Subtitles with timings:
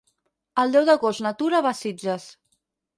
[0.63, 2.31] El deu d'agost na Tura va a Sitges.